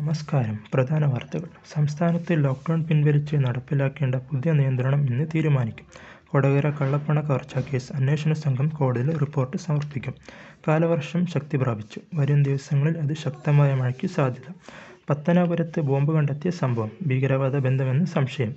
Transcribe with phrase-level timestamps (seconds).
[0.00, 0.58] നമസ്കാരം.
[0.74, 1.48] പ്രധാന വാർത്തകൾ.
[1.72, 5.86] സംസ്ഥാനത്ത് ലോക്ക്ഡൗൺ പിൻവലിച്ച് നടപ്പിലാക്കേണ്ട പുതിയ നിയന്ത്രണം ഇന്ന് തീരുമാനിക്കും.
[6.28, 10.14] കൊടകര കള്ളപ്പണ കവർച്ചാ കേസ് അന്വേഷണ സംഘം കോടതിയിൽ റിപ്പോർട്ട് സമർപ്പിക്കും.
[10.68, 12.00] കാലവർഷം ശക്തി പ്രാപിച്ചു.
[12.14, 14.48] വരും ദിവസങ്ങളിൽ അത് ശക്തമായ മഴയ്ക്ക് സാധ്യത.
[15.10, 16.90] പത്തനാപുരത്ത് ബോംബ് കണ്ടെത്തിയ സംഭവം.
[17.06, 18.54] ഭീകരവാദ ബന്ധമെന്ന് സംശയം.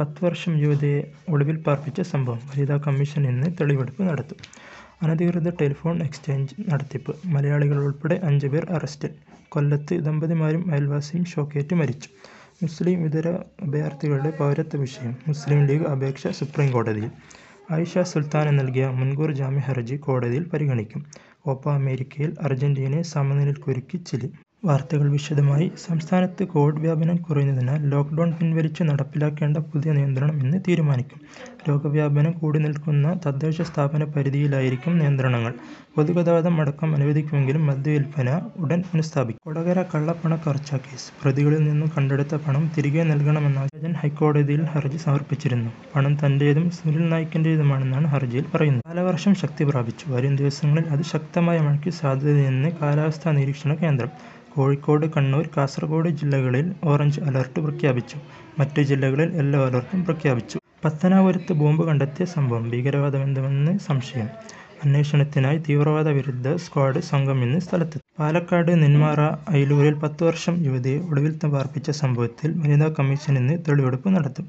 [0.00, 2.40] പത്ത് വർഷം യുവതിയെ ഒളിവിൽ പാർപ്പിച്ച സംഭവം.
[2.46, 4.36] വനിതാ കമ്മീഷൻ ഇന്ന് തെളിവെടുപ്പ് നടത്തും.
[5.04, 7.12] അനധികൃത ടെലിഫോൺ എക്സ്ചേഞ്ച് നടത്തിപ്പ്.
[7.26, 9.12] മലയാളികൾ ഉൾപ്പെടെ അഞ്ച് പേർ അറസ്റ്റിൽ.
[9.48, 12.08] കൊല്ലത്ത് ദമ്പതിമാരും അയൽവാസിയും ഷോക്കേറ്റ് മരിച്ചു.
[12.62, 13.28] മുസ്ലിം ഇതര
[13.62, 15.14] അഭയാർത്ഥികളുടെ പൗരത്വ വിഷയം.
[15.28, 17.10] മുസ്ലിം ലീഗ് അപേക്ഷ സുപ്രീം കോടതിയിൽ.
[17.70, 21.02] ആയിഷ സുൽത്താന നൽകിയ മുൻകൂർ ജാമ്യ ഹർജി കോടതിയിൽ പരിഗണിക്കും.
[21.42, 24.28] കോപ്പ അമേരിക്കയിൽ അർജന്റീനയെ സമനിലയിൽ കുരുക്കി ചിലി.
[24.64, 25.66] വാർത്തകൾ വിശദമായി.
[25.86, 31.20] സംസ്ഥാനത്ത് കോവിഡ് വ്യാപനം കുറയുന്നതിനാൽ ലോക്ക്ഡൗൺ പിൻവലിച്ച് നടപ്പിലാക്കേണ്ട പുതിയ നിയന്ത്രണം ഇന്ന് തീരുമാനിക്കും.
[31.68, 35.54] രോഗവ്യാപനം കൂടി നിൽക്കുന്ന തദ്ദേശ സ്ഥാപന പരിധിയിലായിരിക്കും നിയന്ത്രണങ്ങൾ.
[35.96, 38.28] പൊതുഗതാഗതം അടക്കം അനുവദിക്കുമെങ്കിലും മദ്യവില്പന
[38.58, 39.40] ഉടൻ പുനഃസ്ഥാപിക്കും.
[39.44, 41.22] കൊടകര കള്ളപ്പണ കവർച്ചാ കേസ്.
[41.22, 45.70] പ്രതികളിൽ നിന്നും കണ്ടെടുത്ത പണം തിരികെ നൽകണമെന്നാവശ്യം ഹൈക്കോടതിയിൽ ഹർജി സമർപ്പിച്ചിരുന്നു.
[45.94, 48.84] പണം തന്റേതും സുനിൽ നായിക്കിന്റേതുമാണെന്നാണ് ഹർജിയിൽ പറയുന്നത്.
[48.88, 50.12] കാലവർഷം ശക്തി പ്രാപിച്ചു.
[50.12, 54.10] വരും ദിവസങ്ങളിൽ അതിശക്തമായ മഴയ്ക്ക് സാധ്യതയെന്ന് കാലാവസ്ഥാ നിരീക്ഷണ കേന്ദ്രം.
[54.54, 58.16] കോഴിക്കോട് കണ്ണൂർ കാസർഗോഡ് ജില്ലകളിൽ ഓറഞ്ച് അലർട്ട് പ്രഖ്യാപിച്ചു.
[58.58, 60.58] മറ്റു ജില്ലകളിൽ യെല്ലോ അലർട്ടും പ്രഖ്യാപിച്ചു.
[60.84, 64.26] പത്തനാപുരത്ത് ബോംബ് കണ്ടെത്തിയ സംഭവം ഭീകരവാദമെന്തുമെന്ന് സംശയം.
[64.84, 68.04] അന്വേഷണത്തിനായി തീവ്രവാദ വിരുദ്ധ സ്ക്വാഡ് സംഘം ഇന്ന് സ്ഥലത്തെത്തി.
[68.18, 69.20] പാലക്കാട് നെന്മാറ
[69.52, 74.46] അയിലൂരിൽ പത്ത് വർഷം യുവതിയെ ഒടുവിൽ പാർപ്പിച്ച സംഭവത്തിൽ വനിതാ കമ്മീഷൻ ഇന്ന് തെളിവെടുപ്പ് നടത്തും.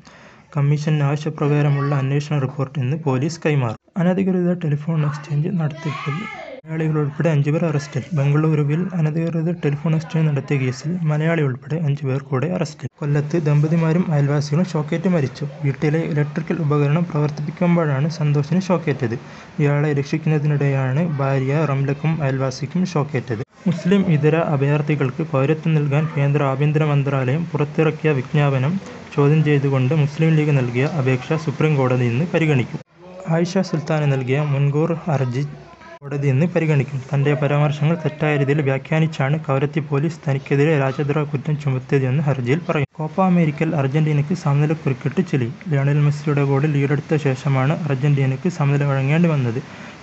[0.56, 3.81] കമ്മീഷൻ ആവശ്യപ്രകാരമുള്ള അന്വേഷണ റിപ്പോർട്ട് ഇന്ന് പോലീസ് കൈമാറും.
[4.02, 6.17] അനധികൃത ടെലിഫോൺ എക്സ്ചേഞ്ച് നടത്തിപ്പിൽ
[6.66, 12.88] മലയാളികൾ ഉൾപ്പെടെ അഞ്ചുപേർ അറസ്റ്റിൽ ബംഗളൂരുവിൽ അനധികൃത ടെലിഫോൺ എക്സ്ചേഞ്ച് നടത്തിയ കേസിൽ മലയാളി ഉൾപ്പെടെ അഞ്ചുപേർ കൂടെ അറസ്റ്റിൽ
[13.02, 15.45] കൊല്ലത്ത് ദമ്പതിമാരും അയൽവാസികളും ഷോക്കേറ്റ് മരിച്ചു.
[15.66, 19.16] വീട്ടിലെ ഇലക്ട്രിക്കൽ ഉപകരണം പ്രവർത്തിപ്പിക്കുമ്പോഴാണ് സന്തോഷിന് ഷോക്കേറ്റത്.
[19.61, 23.44] ഇയാളെ രക്ഷിക്കുന്നതിനിടെയാണ് ഭാര്യ റംലക്കും അയൽവാസിക്കും ഷോക്കേറ്റത്.
[23.67, 28.73] മുസ്ലിം ഇതര അഭയാർത്ഥികൾക്ക് പൗരത്വം നൽകാൻ കേന്ദ്ര ആഭ്യന്തര മന്ത്രാലയം പുറത്തിറക്കിയ വിജ്ഞാപനം
[29.16, 32.79] ചോദ്യം ചെയ്തുകൊണ്ട് മുസ്ലിം ലീഗ് നൽകിയ അപേക്ഷ സുപ്രീം കോടതി ഇന്ന് പരിഗണിക്കും.
[33.35, 35.44] ആയിഷ സുൽത്താന് നൽകിയ മുൻകൂർ ഹർജി
[36.05, 42.59] കോടതി ഇന്ന് പരിഗണിക്കും തന്റെ പരാമർശങ്ങൾ തെറ്റായ രീതിയിൽ വ്യാഖ്യാനിച്ചാണ് കവരത്തി പോലീസ് തനിക്കെതിരെ രാജ്യദ്രോഹ കുറ്റം ചുമത്തിയതെന്ന് ഹർജിയിൽ
[42.67, 45.47] പറയും കോപ്പ അമേരിക്കയിൽ അർജന്റീനയ്ക്ക് സമനിലക്കുരുക്കിട്ട് ചിലി.
[45.71, 49.59] ലയണൽ മെസ്സിയുടെ ഗോളിൽ ലീഡെടുത്ത ശേഷമാണ് അർജന്റീനയ്ക്ക് സമനില വഴങ്ങേണ്ടി വന്നത്.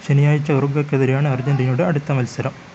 [0.07, 2.55] ശനിയാഴ്ച ഉറുഗ്വയ്ക്കെതിരെയാണ് അർജന്റീനയുടെ അടുത്ത മത്സരം.